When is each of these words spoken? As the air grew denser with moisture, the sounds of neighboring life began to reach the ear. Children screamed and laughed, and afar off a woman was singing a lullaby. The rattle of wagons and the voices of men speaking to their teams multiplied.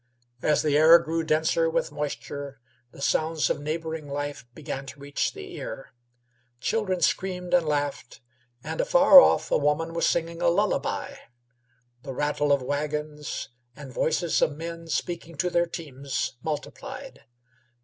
As 0.41 0.63
the 0.63 0.75
air 0.75 0.97
grew 0.97 1.21
denser 1.23 1.69
with 1.69 1.91
moisture, 1.91 2.59
the 2.91 3.03
sounds 3.03 3.51
of 3.51 3.59
neighboring 3.59 4.09
life 4.09 4.45
began 4.55 4.87
to 4.87 4.99
reach 4.99 5.31
the 5.33 5.53
ear. 5.57 5.93
Children 6.59 7.01
screamed 7.01 7.53
and 7.53 7.67
laughed, 7.67 8.19
and 8.63 8.81
afar 8.81 9.21
off 9.21 9.51
a 9.51 9.59
woman 9.59 9.93
was 9.93 10.09
singing 10.09 10.41
a 10.41 10.47
lullaby. 10.47 11.17
The 12.01 12.15
rattle 12.15 12.51
of 12.51 12.63
wagons 12.63 13.49
and 13.75 13.91
the 13.91 13.93
voices 13.93 14.41
of 14.41 14.57
men 14.57 14.87
speaking 14.87 15.37
to 15.37 15.51
their 15.51 15.67
teams 15.67 16.33
multiplied. 16.41 17.25